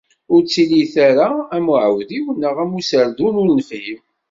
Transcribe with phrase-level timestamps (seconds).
[0.33, 3.99] Ur ttilit ara am uɛawdiw neɣ am userdun ur nefhim.